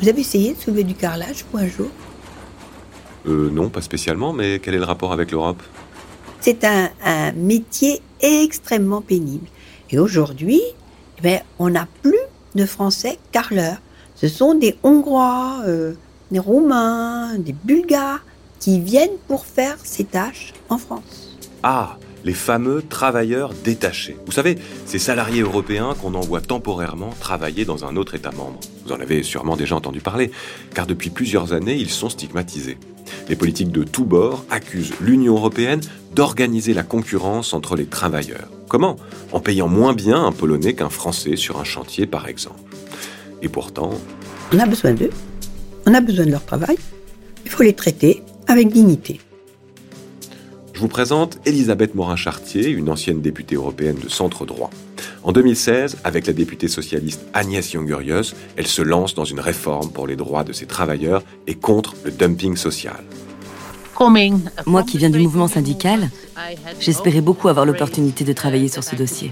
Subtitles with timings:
[0.00, 1.88] Vous avez essayé de soulever du carrelage pour un jour
[3.26, 5.62] Euh, non, pas spécialement, mais quel est le rapport avec l'Europe?
[6.40, 9.46] C'est un, un métier extrêmement pénible.
[9.90, 10.62] Et aujourd'hui,
[11.18, 12.18] eh ben, on n'a plus
[12.54, 13.76] de Français carreleurs.
[14.14, 15.92] Ce sont des Hongrois, euh,
[16.30, 18.24] des Roumains, des Bulgares
[18.58, 21.36] qui viennent pour faire ces tâches en France.
[21.62, 24.16] Ah, les fameux travailleurs détachés.
[24.26, 28.60] Vous savez, ces salariés européens qu'on envoie temporairement travailler dans un autre État membre.
[28.84, 30.30] Vous en avez sûrement déjà entendu parler,
[30.74, 32.78] car depuis plusieurs années, ils sont stigmatisés.
[33.28, 35.80] Les politiques de tous bords accusent l'Union européenne
[36.14, 38.48] d'organiser la concurrence entre les travailleurs.
[38.68, 38.96] Comment?
[39.32, 42.60] En payant moins bien un Polonais qu'un Français sur un chantier, par exemple.
[43.42, 43.92] Et pourtant,
[44.52, 45.10] On a besoin d'eux,
[45.86, 46.76] on a besoin de leur travail,
[47.44, 49.20] il faut les traiter avec dignité.
[50.80, 54.70] Je vous présente Elisabeth Morin-Chartier, une ancienne députée européenne de centre droit.
[55.22, 60.06] En 2016, avec la députée socialiste Agnès Jongerius, elle se lance dans une réforme pour
[60.06, 63.04] les droits de ses travailleurs et contre le dumping social.
[64.64, 66.08] Moi qui viens du mouvement syndical,
[66.80, 69.30] j'espérais beaucoup avoir l'opportunité de travailler sur ce dossier.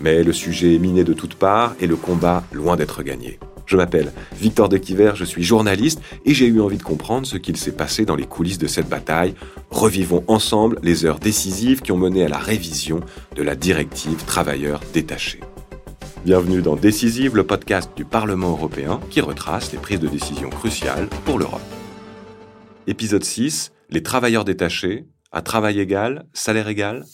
[0.00, 3.38] Mais le sujet est miné de toutes parts et le combat loin d'être gagné.
[3.70, 7.36] Je m'appelle Victor de Quiver, je suis journaliste et j'ai eu envie de comprendre ce
[7.36, 9.32] qu'il s'est passé dans les coulisses de cette bataille.
[9.70, 12.98] Revivons ensemble les heures décisives qui ont mené à la révision
[13.36, 15.38] de la directive travailleurs détachés.
[16.24, 21.06] Bienvenue dans Décisive, le podcast du Parlement européen qui retrace les prises de décision cruciales
[21.24, 21.62] pour l'Europe.
[22.88, 27.04] Épisode 6, les travailleurs détachés, à travail égal, salaire égal?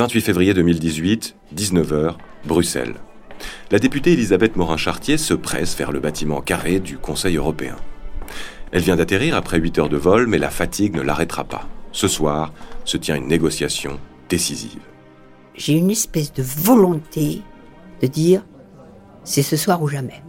[0.00, 2.14] 28 février 2018, 19h,
[2.46, 2.94] Bruxelles.
[3.70, 7.76] La députée Elisabeth Morin-Chartier se presse vers le bâtiment carré du Conseil européen.
[8.72, 11.68] Elle vient d'atterrir après 8 heures de vol, mais la fatigue ne l'arrêtera pas.
[11.92, 12.54] Ce soir
[12.86, 14.80] se tient une négociation décisive.
[15.54, 17.42] J'ai une espèce de volonté
[18.00, 18.42] de dire
[19.22, 20.22] c'est ce soir ou jamais.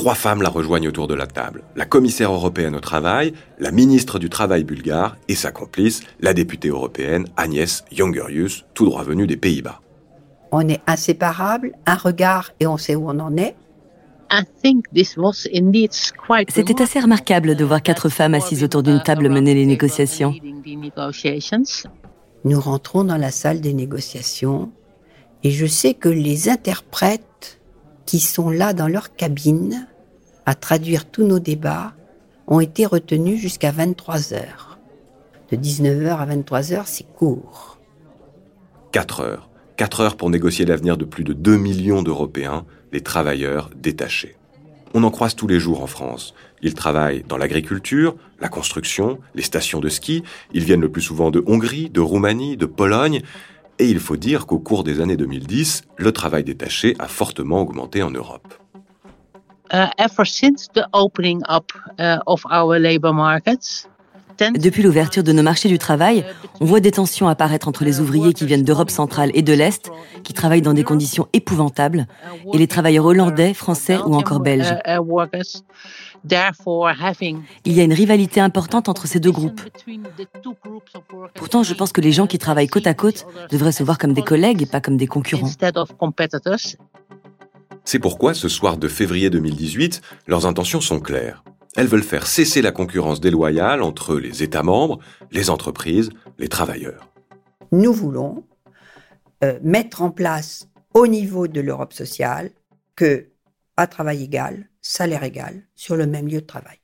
[0.00, 1.62] Trois femmes la rejoignent autour de la table.
[1.76, 6.68] La commissaire européenne au travail, la ministre du Travail bulgare et sa complice, la députée
[6.68, 9.82] européenne Agnès Jongerius, tout droit venue des Pays-Bas.
[10.52, 13.54] On est inséparables, un regard et on sait où on en est.
[16.48, 20.34] C'était assez remarquable de voir quatre femmes assises autour d'une table mener les négociations.
[22.44, 24.72] Nous rentrons dans la salle des négociations
[25.44, 27.59] et je sais que les interprètes
[28.10, 29.86] qui sont là dans leur cabine
[30.44, 31.92] à traduire tous nos débats
[32.48, 34.80] ont été retenus jusqu'à 23 heures.
[35.52, 37.78] De 19h à 23 heures, c'est court.
[38.90, 39.48] 4 heures.
[39.76, 44.34] 4 heures pour négocier l'avenir de plus de 2 millions d'Européens, les travailleurs détachés.
[44.92, 46.34] On en croise tous les jours en France.
[46.62, 50.24] Ils travaillent dans l'agriculture, la construction, les stations de ski.
[50.52, 53.22] Ils viennent le plus souvent de Hongrie, de Roumanie, de Pologne.
[53.80, 58.02] Et il faut dire qu'au cours des années 2010, le travail détaché a fortement augmenté
[58.02, 58.52] en Europe.
[64.54, 66.24] Depuis l'ouverture de nos marchés du travail,
[66.60, 69.90] on voit des tensions apparaître entre les ouvriers qui viennent d'Europe centrale et de l'Est,
[70.22, 72.06] qui travaillent dans des conditions épouvantables,
[72.52, 74.74] et les travailleurs hollandais, français ou encore belges.
[77.64, 79.60] Il y a une rivalité importante entre ces deux groupes.
[81.34, 84.12] Pourtant, je pense que les gens qui travaillent côte à côte devraient se voir comme
[84.12, 85.50] des collègues et pas comme des concurrents.
[87.84, 91.42] C'est pourquoi, ce soir de février 2018, leurs intentions sont claires.
[91.76, 94.98] Elles veulent faire cesser la concurrence déloyale entre les États membres,
[95.30, 97.12] les entreprises, les travailleurs.
[97.72, 98.44] Nous voulons
[99.44, 102.50] euh, mettre en place au niveau de l'Europe sociale
[102.96, 103.28] que,
[103.76, 106.78] à travail égal, salaire égal, sur le même lieu de travail.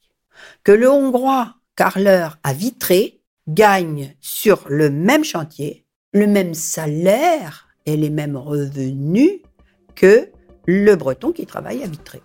[0.63, 5.87] Que le Hongrois carleur à Vitré gagne sur le même chantier
[6.17, 9.41] le même salaire et les mêmes revenus
[9.95, 10.31] que
[10.67, 12.23] le Breton qui travaille à Vitré.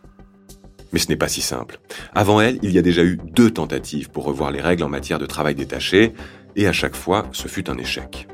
[0.94, 1.80] Mais ce n'est pas si simple.
[2.14, 5.20] Avant elle, il y a déjà eu deux tentatives pour revoir les règles en matière
[5.20, 6.14] de travail détaché,
[6.56, 8.28] et à chaque fois, ce fut un échec.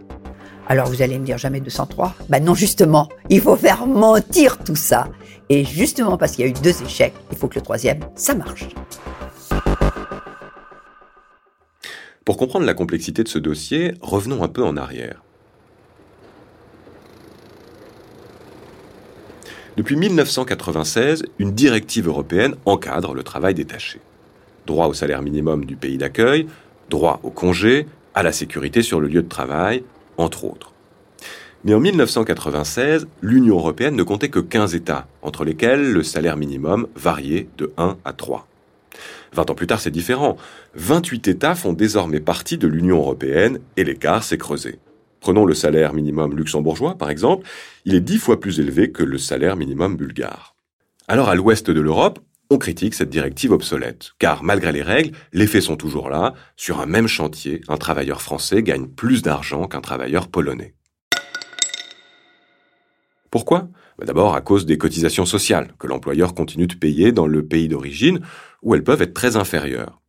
[0.67, 4.75] Alors vous allez me dire jamais 203 Ben non, justement, il faut faire mentir tout
[4.75, 5.07] ça.
[5.49, 8.35] Et justement parce qu'il y a eu deux échecs, il faut que le troisième, ça
[8.35, 8.67] marche.
[12.25, 15.23] Pour comprendre la complexité de ce dossier, revenons un peu en arrière.
[19.77, 23.99] Depuis 1996, une directive européenne encadre le travail détaché.
[24.65, 26.47] Droit au salaire minimum du pays d'accueil,
[26.89, 27.85] droit au congé,
[28.15, 29.83] à la sécurité sur le lieu de travail,
[30.17, 30.73] entre autres.
[31.63, 36.87] Mais en 1996, l'Union européenne ne comptait que 15 États, entre lesquels le salaire minimum
[36.95, 38.47] variait de 1 à 3.
[39.33, 40.37] 20 ans plus tard, c'est différent.
[40.73, 44.79] 28 États font désormais partie de l'Union européenne et l'écart s'est creusé.
[45.19, 47.47] Prenons le salaire minimum luxembourgeois, par exemple,
[47.85, 50.55] il est dix fois plus élevé que le salaire minimum bulgare.
[51.07, 52.19] Alors à l'ouest de l'Europe,
[52.49, 56.33] on critique cette directive obsolète, car malgré les règles, les faits sont toujours là.
[56.55, 60.73] Sur un même chantier, un travailleur français gagne plus d'argent qu'un travailleur polonais.
[63.31, 63.67] Pourquoi?
[63.97, 67.67] Bah, D'abord à cause des cotisations sociales que l'employeur continue de payer dans le pays
[67.67, 68.21] d'origine,
[68.61, 70.01] où elles peuvent être très inférieures.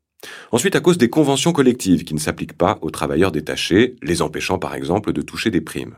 [0.50, 4.58] Ensuite à cause des conventions collectives qui ne s'appliquent pas aux travailleurs détachés, les empêchant
[4.58, 5.96] par exemple de toucher des primes.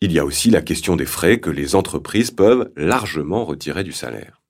[0.00, 3.92] Il y a aussi la question des frais que les entreprises peuvent largement retirer du
[3.92, 4.40] salaire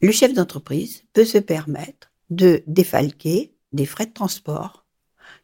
[0.00, 4.84] le chef d'entreprise peut se permettre de défalquer des frais de transport,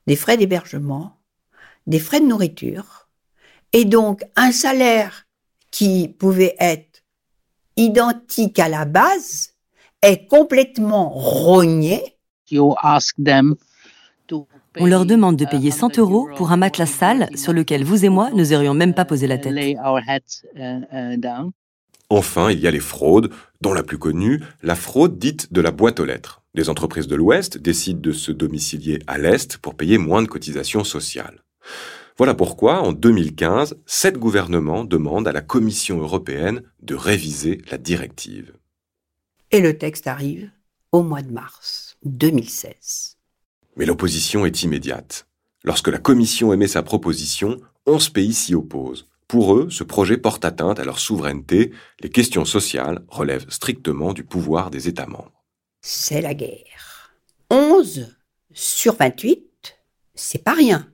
[0.06, 1.18] des frais d'hébergement,
[1.86, 3.08] des frais de nourriture,
[3.72, 5.26] et donc un salaire
[5.70, 7.02] qui pouvait être
[7.76, 9.54] identique à la base
[10.02, 12.18] est complètement rogné.
[14.78, 18.08] On leur demande de payer 100 euros pour un matelas sale sur lequel vous et
[18.08, 19.76] moi n'oserions même pas poser la tête.
[22.08, 25.70] Enfin, il y a les fraudes, dont la plus connue, la fraude dite de la
[25.70, 26.42] boîte aux lettres.
[26.54, 30.84] Les entreprises de l'Ouest décident de se domicilier à l'Est pour payer moins de cotisations
[30.84, 31.42] sociales.
[32.18, 38.52] Voilà pourquoi, en 2015, sept gouvernements demandent à la Commission européenne de réviser la directive.
[39.50, 40.50] Et le texte arrive
[40.92, 43.18] au mois de mars 2016.
[43.76, 45.26] Mais l'opposition est immédiate.
[45.64, 49.08] Lorsque la Commission émet sa proposition, 11 pays s'y opposent.
[49.28, 51.72] Pour eux, ce projet porte atteinte à leur souveraineté.
[52.00, 55.42] Les questions sociales relèvent strictement du pouvoir des États membres.
[55.80, 57.14] C'est la guerre.
[57.50, 58.14] 11
[58.52, 59.78] sur 28,
[60.14, 60.88] c'est pas rien.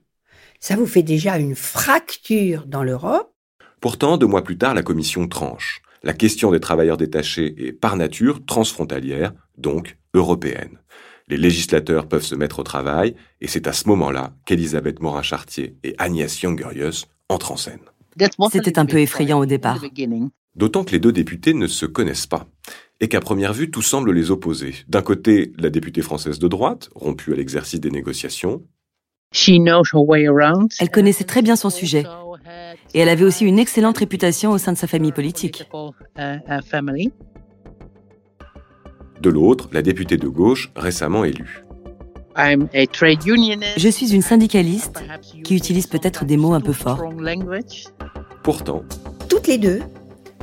[0.59, 3.33] Ça vous fait déjà une fracture dans l'Europe.
[3.81, 5.81] Pourtant, deux mois plus tard, la Commission tranche.
[6.03, 10.79] La question des travailleurs détachés est par nature transfrontalière, donc européenne.
[11.27, 15.93] Les législateurs peuvent se mettre au travail, et c'est à ce moment-là qu'Elisabeth Morin-Chartier et
[15.99, 17.81] Agnès Jongerius entrent en scène.
[18.51, 19.83] C'était un peu effrayant au départ.
[20.55, 22.47] D'autant que les deux députés ne se connaissent pas,
[22.99, 24.73] et qu'à première vue, tout semble les opposer.
[24.87, 28.63] D'un côté, la députée française de droite, rompue à l'exercice des négociations.
[30.79, 32.05] Elle connaissait très bien son sujet,
[32.95, 35.69] et elle avait aussi une excellente réputation au sein de sa famille politique.
[39.21, 41.63] De l'autre, la députée de gauche, récemment élue.
[42.37, 45.03] Je suis une syndicaliste
[45.43, 47.03] qui utilise peut-être des mots un peu forts.
[48.43, 48.83] Pourtant,
[49.27, 49.81] toutes les deux,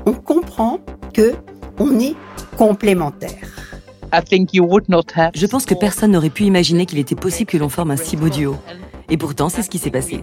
[0.04, 0.80] on comprend
[1.14, 1.34] que
[1.78, 2.14] on est
[2.58, 3.48] complémentaires.
[4.12, 8.16] Je pense que personne n'aurait pu imaginer qu'il était possible que l'on forme un si
[8.16, 8.56] beau duo.
[9.08, 10.20] Et pourtant, c'est ce qui s'est passé.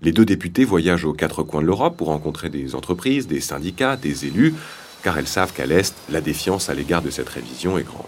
[0.00, 3.96] Les deux députés voyagent aux quatre coins de l'Europe pour rencontrer des entreprises, des syndicats,
[3.96, 4.54] des élus,
[5.02, 8.06] car elles savent qu'à l'Est, la défiance à l'égard de cette révision est grande.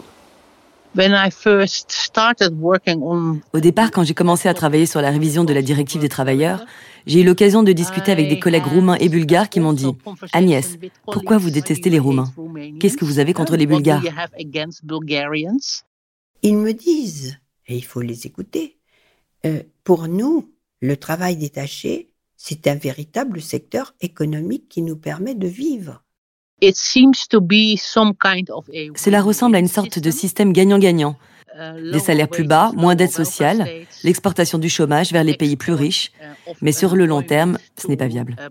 [3.52, 6.64] Au départ, quand j'ai commencé à travailler sur la révision de la directive des travailleurs,
[7.06, 9.92] j'ai eu l'occasion de discuter avec des collègues roumains et bulgares qui m'ont dit
[10.32, 12.32] Agnès, pourquoi vous détestez les Roumains?
[12.80, 14.02] Qu'est-ce que vous avez contre les Bulgares?
[16.42, 17.38] Ils me disent,
[17.68, 18.78] et il faut les écouter,
[19.46, 20.50] euh, pour nous,
[20.80, 26.02] le travail détaché, c'est un véritable secteur économique qui nous permet de vivre.
[28.96, 31.16] Cela ressemble à une sorte de système gagnant-gagnant.
[31.52, 33.68] Uh, des salaires plus bas, moins d'aide sociale,
[34.04, 37.88] l'exportation du chômage vers les pays plus riches, uh, mais sur le long terme, ce
[37.88, 38.36] n'est pas viable.
[38.38, 38.48] Uh,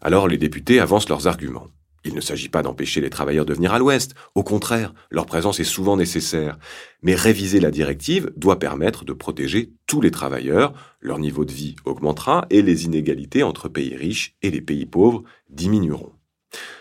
[0.00, 1.66] Alors les députés avancent leurs arguments.
[2.06, 5.58] Il ne s'agit pas d'empêcher les travailleurs de venir à l'Ouest, au contraire, leur présence
[5.58, 6.56] est souvent nécessaire.
[7.02, 11.74] Mais réviser la directive doit permettre de protéger tous les travailleurs, leur niveau de vie
[11.84, 16.12] augmentera et les inégalités entre pays riches et les pays pauvres diminueront.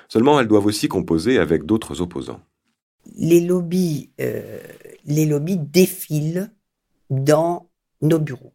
[0.10, 2.42] Seulement, elles doivent aussi composer avec d'autres opposants.
[3.16, 4.60] Les lobbies, euh,
[5.06, 6.52] les lobbies défilent
[7.10, 7.68] dans
[8.04, 8.54] nos bureaux.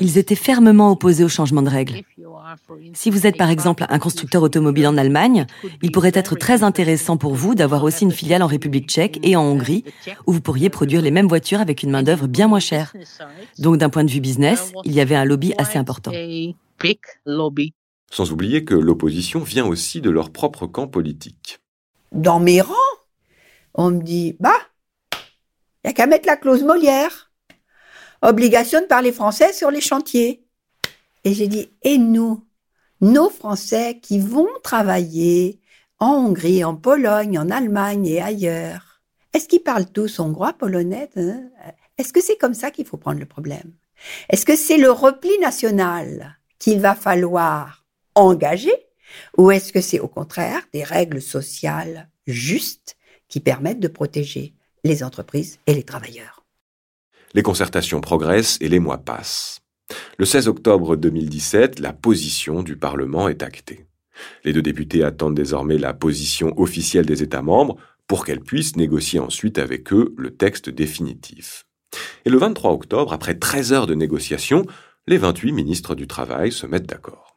[0.00, 2.02] Ils étaient fermement opposés au changement de règles.
[2.92, 5.46] Si vous êtes par exemple un constructeur automobile en Allemagne,
[5.82, 9.34] il pourrait être très intéressant pour vous d'avoir aussi une filiale en République tchèque et
[9.34, 9.84] en Hongrie,
[10.26, 12.92] où vous pourriez produire les mêmes voitures avec une main-d'œuvre bien moins chère.
[13.58, 16.12] Donc d'un point de vue business, il y avait un lobby assez important.
[18.10, 21.58] Sans oublier que l'opposition vient aussi de leur propre camp politique.
[22.12, 22.74] Dans mes rangs,
[23.74, 24.54] on me dit, bah,
[25.82, 27.23] il n'y a qu'à mettre la clause Molière
[28.24, 30.44] obligation de parler français sur les chantiers.
[31.24, 32.44] Et j'ai dit, et nous,
[33.00, 35.60] nos Français qui vont travailler
[35.98, 39.00] en Hongrie, en Pologne, en Allemagne et ailleurs,
[39.34, 41.42] Est-ce qu'ils parlent tous hongrois, polonais hein?
[41.98, 43.72] Est-ce que c'est comme ça qu'il faut prendre le problème?
[44.30, 48.74] Est-ce que c'est le repli national qu'il va falloir engager?
[49.36, 52.96] Ou est-ce que c'est au contraire des règles sociales justes
[53.28, 54.54] qui permettent de protéger
[54.84, 56.43] les entreprises et les travailleurs?
[57.34, 59.60] Les concertations progressent et les mois passent.
[60.18, 63.86] Le 16 octobre 2017, la position du Parlement est actée.
[64.44, 67.76] Les deux députés attendent désormais la position officielle des États membres
[68.06, 71.66] pour qu'elles puissent négocier ensuite avec eux le texte définitif.
[72.24, 74.64] Et le 23 octobre, après 13 heures de négociation,
[75.08, 77.33] les 28 ministres du Travail se mettent d'accord.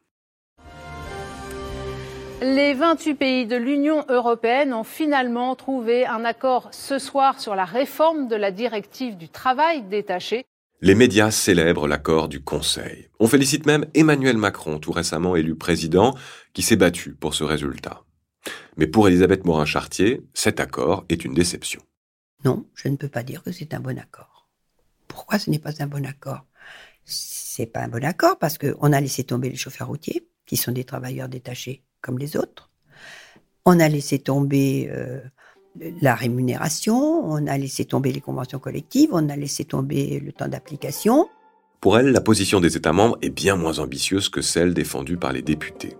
[2.40, 7.66] Les 28 pays de l'Union européenne ont finalement trouvé un accord ce soir sur la
[7.66, 10.46] réforme de la directive du travail détaché.
[10.82, 13.10] Les médias célèbrent l'accord du Conseil.
[13.20, 16.16] On félicite même Emmanuel Macron, tout récemment élu président,
[16.54, 18.04] qui s'est battu pour ce résultat.
[18.78, 21.82] Mais pour Elisabeth Morin-Chartier, cet accord est une déception.
[22.46, 24.48] Non, je ne peux pas dire que c'est un bon accord.
[25.08, 26.46] Pourquoi ce n'est pas un bon accord?
[27.04, 30.72] C'est pas un bon accord parce qu'on a laissé tomber les chauffeurs routiers, qui sont
[30.72, 32.70] des travailleurs détachés comme les autres.
[33.66, 35.20] On a laissé tomber euh,
[36.02, 40.48] la rémunération, on a laissé tomber les conventions collectives, on a laissé tomber le temps
[40.48, 41.28] d'application.
[41.82, 45.34] Pour elle, la position des États membres est bien moins ambitieuse que celle défendue par
[45.34, 45.98] les députés.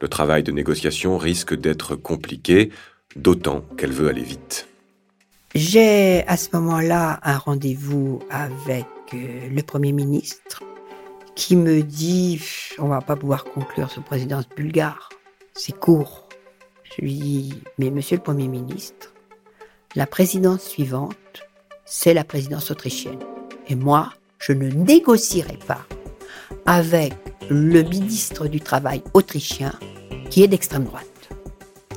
[0.00, 2.70] Le travail de négociation risque d'être compliqué,
[3.14, 4.66] d'autant qu'elle veut aller vite.
[5.54, 10.62] J'ai à ce moment-là un rendez-vous avec euh, le Premier ministre
[11.34, 12.40] qui me dit
[12.78, 15.10] on va pas pouvoir conclure ce présidence bulgare,
[15.54, 16.28] c'est court.
[16.84, 19.12] Je lui dis mais Monsieur le Premier ministre,
[19.94, 21.16] la présidence suivante,
[21.84, 23.18] c'est la présidence autrichienne.
[23.68, 25.86] Et moi, je ne négocierai pas
[26.66, 27.12] avec
[27.48, 29.72] le ministre du Travail autrichien
[30.30, 31.06] qui est d'extrême droite.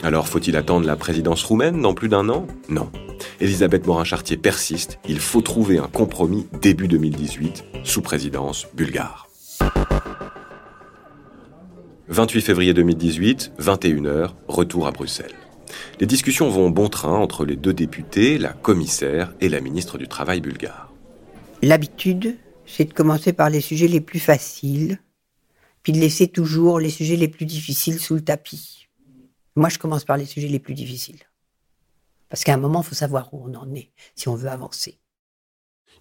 [0.04, 2.46] Alors faut-il attendre la présidence roumaine dans plus d'un an?
[2.70, 2.92] Non.
[3.40, 9.30] Elisabeth Morin-Chartier persiste, il faut trouver un compromis début 2018 sous présidence bulgare.
[12.08, 15.34] 28 février 2018, 21h, retour à Bruxelles.
[16.00, 20.08] Les discussions vont bon train entre les deux députés, la commissaire et la ministre du
[20.08, 20.94] Travail bulgare.
[21.64, 25.00] L'habitude, c'est de commencer par les sujets les plus faciles,
[25.82, 28.88] puis de laisser toujours les sujets les plus difficiles sous le tapis.
[29.56, 31.24] Moi, je commence par les sujets les plus difficiles.
[32.30, 35.00] Parce qu'à un moment, il faut savoir où on en est, si on veut avancer.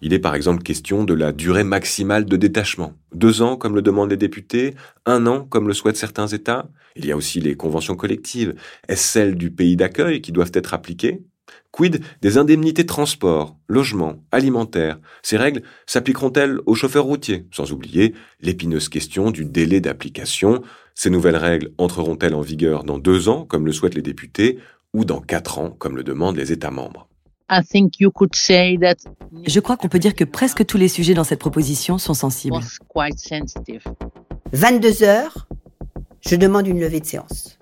[0.01, 2.93] Il est par exemple question de la durée maximale de détachement.
[3.13, 4.73] Deux ans, comme le demandent les députés,
[5.05, 6.69] un an, comme le souhaitent certains États.
[6.95, 8.55] Il y a aussi les conventions collectives.
[8.87, 11.23] Est-ce celles du pays d'accueil qui doivent être appliquées?
[11.71, 14.99] Quid des indemnités de transport, logement, alimentaire?
[15.23, 17.47] Ces règles s'appliqueront-elles aux chauffeurs routiers?
[17.51, 20.61] Sans oublier l'épineuse question du délai d'application.
[20.93, 24.59] Ces nouvelles règles entreront-elles en vigueur dans deux ans, comme le souhaitent les députés,
[24.93, 27.09] ou dans quatre ans, comme le demandent les États membres?
[29.45, 32.55] Je crois qu'on peut dire que presque tous les sujets dans cette proposition sont sensibles.
[34.53, 35.47] 22 heures,
[36.21, 37.59] je demande une levée de séance.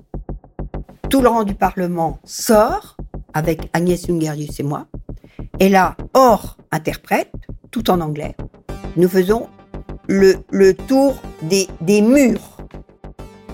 [1.09, 2.97] Tout le rang du Parlement sort
[3.33, 4.87] avec Agnès Jungerius et moi.
[5.59, 7.31] Et là, hors interprète,
[7.71, 8.35] tout en anglais,
[8.95, 9.49] nous faisons
[10.07, 12.52] le, le tour des, des murs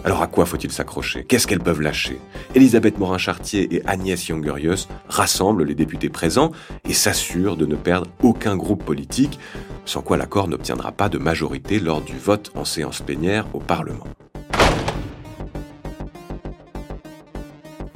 [0.04, 1.26] alors à quoi faut-il s'accrocher?
[1.26, 2.20] Qu'est-ce qu'elles peuvent lâcher?
[2.56, 6.52] Elisabeth Morin-Chartier et Agnès Jongerius rassemblent les députés présents
[6.88, 9.40] et s'assurent de ne perdre aucun groupe politique,
[9.86, 14.08] sans quoi l'accord n'obtiendra pas de majorité lors du vote en séance plénière au Parlement.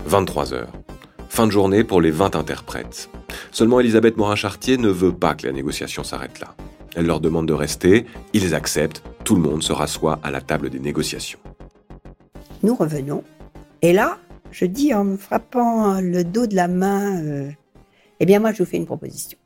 [0.05, 0.73] 23 heures.
[1.29, 3.09] Fin de journée pour les 20 interprètes.
[3.51, 6.55] Seulement Elisabeth Morin-Chartier ne veut pas que la négociation s'arrête là.
[6.95, 10.69] Elle leur demande de rester, ils acceptent, tout le monde se rassoit à la table
[10.69, 11.39] des négociations.
[12.63, 13.23] Nous revenons.
[13.81, 14.17] Et là,
[14.51, 17.51] je dis en me frappant le dos de la main, euh,
[18.21, 19.37] eh bien moi je vous fais une proposition.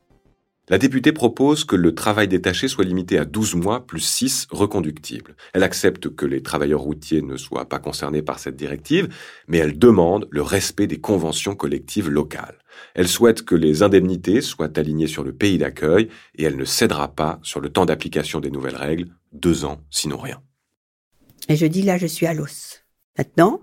[0.68, 5.34] La députée propose que le travail détaché soit limité à 12 mois plus 6 reconductibles.
[5.54, 9.08] Elle accepte que les travailleurs routiers ne soient pas concernés par cette directive,
[9.48, 12.58] mais elle demande le respect des conventions collectives locales.
[12.94, 17.08] Elle souhaite que les indemnités soient alignées sur le pays d'accueil et elle ne cédera
[17.08, 20.42] pas sur le temps d'application des nouvelles règles, deux ans sinon rien.
[21.48, 22.84] Et je dis là, je suis à l'os.
[23.18, 23.60] Maintenant,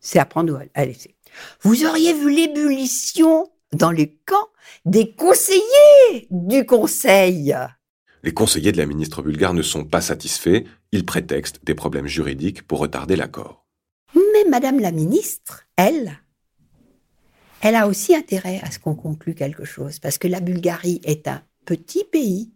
[0.00, 1.16] c'est à prendre ou à laisser.
[1.62, 4.48] Vous auriez vu l'ébullition dans les camps
[4.84, 7.56] des conseillers du Conseil.
[8.22, 10.64] Les conseillers de la ministre bulgare ne sont pas satisfaits.
[10.92, 13.66] Ils prétextent des problèmes juridiques pour retarder l'accord.
[14.14, 16.20] Mais Madame la ministre, elle,
[17.60, 21.26] elle a aussi intérêt à ce qu'on conclue quelque chose, parce que la Bulgarie est
[21.26, 22.52] un petit pays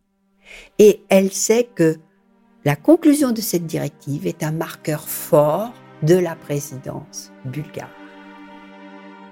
[0.79, 1.97] et elle sait que
[2.65, 7.91] la conclusion de cette directive est un marqueur fort de la présidence bulgare.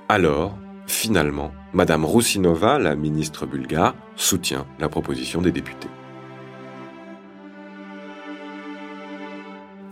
[0.08, 0.56] Alors,
[0.86, 5.88] Finalement, Madame Roussinova, la ministre bulgare, soutient la proposition des députés.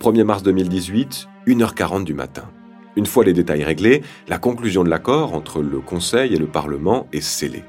[0.00, 2.44] 1er mars 2018, 1h40 du matin.
[2.96, 7.08] Une fois les détails réglés, la conclusion de l'accord entre le Conseil et le Parlement
[7.12, 7.64] est scellée.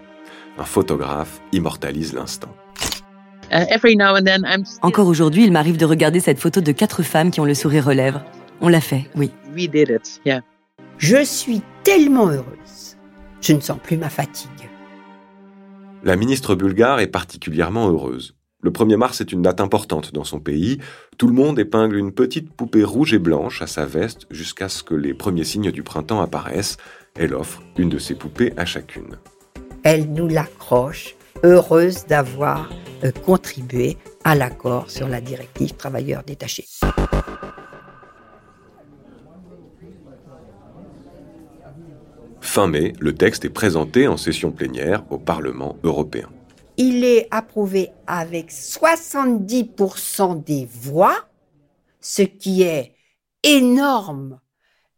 [0.60, 2.56] Un photographe immortalise l'instant.
[3.52, 3.66] Uh,
[4.82, 7.88] Encore aujourd'hui, il m'arrive de regarder cette photo de quatre femmes qui ont le sourire
[7.88, 8.24] aux lèvres.
[8.62, 9.32] On l'a fait, oui.
[10.98, 12.98] Je suis tellement heureuse.
[13.42, 14.50] Je ne sens plus ma fatigue.
[16.04, 18.36] La ministre bulgare est particulièrement heureuse.
[18.62, 20.80] Le 1er mars est une date importante dans son pays.
[21.18, 24.82] Tout le monde épingle une petite poupée rouge et blanche à sa veste jusqu'à ce
[24.82, 26.78] que les premiers signes du printemps apparaissent.
[27.16, 29.18] Elle offre une de ses poupées à chacune.
[29.84, 32.70] Elle nous l'accroche, heureuse d'avoir
[33.04, 36.66] euh, contribué à l'accord sur la directive travailleurs détachés.
[42.56, 46.30] Fin mai, le texte est présenté en session plénière au Parlement européen.
[46.78, 51.28] Il est approuvé avec 70% des voix,
[52.00, 52.94] ce qui est
[53.44, 54.40] énorme.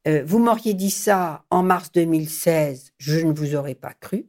[0.07, 4.27] Euh, vous m'auriez dit ça en mars 2016, je ne vous aurais pas cru.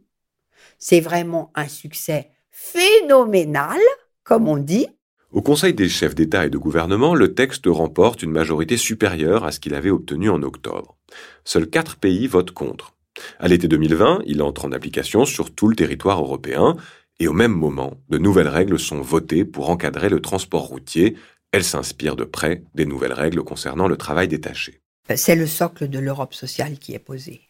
[0.78, 3.78] C'est vraiment un succès phénoménal,
[4.24, 4.86] comme on dit.
[5.32, 9.52] Au Conseil des chefs d'État et de gouvernement, le texte remporte une majorité supérieure à
[9.52, 10.96] ce qu'il avait obtenu en octobre.
[11.44, 12.94] Seuls quatre pays votent contre.
[13.38, 16.76] À l'été 2020, il entre en application sur tout le territoire européen
[17.20, 21.16] et au même moment, de nouvelles règles sont votées pour encadrer le transport routier.
[21.50, 24.80] Elles s'inspirent de près des nouvelles règles concernant le travail détaché.
[25.14, 27.40] C'est le socle de l'Europe sociale qui est posé.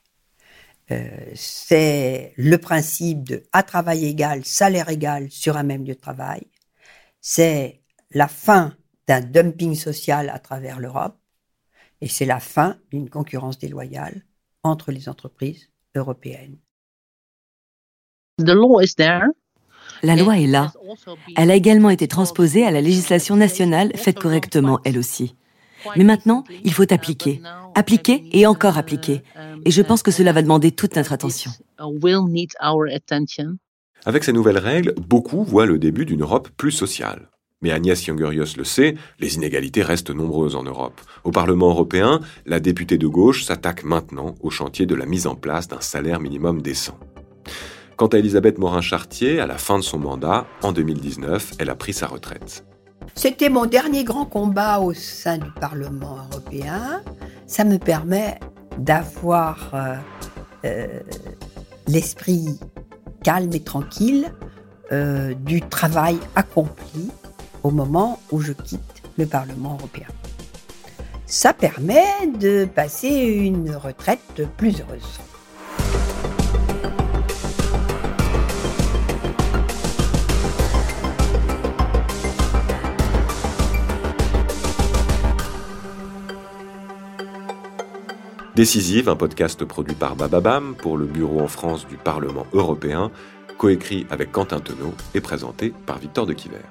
[0.90, 6.00] Euh, c'est le principe de à travail égal, salaire égal sur un même lieu de
[6.00, 6.46] travail.
[7.20, 7.82] C'est
[8.12, 8.74] la fin
[9.06, 11.18] d'un dumping social à travers l'Europe.
[12.00, 14.22] Et c'est la fin d'une concurrence déloyale
[14.70, 16.58] entre les entreprises européennes.
[18.38, 19.26] The law is there.
[20.02, 20.72] La loi est là.
[21.36, 25.34] Elle a également été transposée à la législation nationale, faite correctement elle aussi.
[25.96, 27.40] Mais maintenant, il faut appliquer,
[27.74, 29.22] appliquer et encore appliquer.
[29.64, 31.50] Et je pense que cela va demander toute notre attention.
[34.04, 37.28] Avec ces nouvelles règles, beaucoup voient le début d'une Europe plus sociale.
[37.60, 41.00] Mais Agnès Jongerius le sait, les inégalités restent nombreuses en Europe.
[41.24, 45.34] Au Parlement européen, la députée de gauche s'attaque maintenant au chantier de la mise en
[45.34, 46.96] place d'un salaire minimum décent.
[47.96, 51.92] Quant à Elisabeth Morin-Chartier, à la fin de son mandat, en 2019, elle a pris
[51.92, 52.64] sa retraite.
[53.16, 57.02] C'était mon dernier grand combat au sein du Parlement européen.
[57.48, 58.38] Ça me permet
[58.78, 59.96] d'avoir euh,
[60.64, 61.00] euh,
[61.88, 62.60] l'esprit
[63.24, 64.32] calme et tranquille
[64.92, 67.10] euh, du travail accompli
[67.68, 70.06] au moment où je quitte le Parlement européen.
[71.26, 75.20] Ça permet de passer une retraite plus heureuse.
[88.56, 93.10] Décisive, un podcast produit par Bababam pour le bureau en France du Parlement européen,
[93.58, 96.64] coécrit avec Quentin Tenot et présenté par Victor de Quiver.